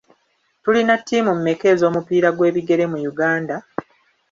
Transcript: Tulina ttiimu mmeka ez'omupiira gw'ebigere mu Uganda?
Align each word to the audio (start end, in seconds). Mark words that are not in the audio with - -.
Tulina 0.63 0.93
ttiimu 0.99 1.31
mmeka 1.37 1.65
ez'omupiira 1.73 2.29
gw'ebigere 2.33 2.85
mu 2.91 2.97
Uganda? 3.11 3.55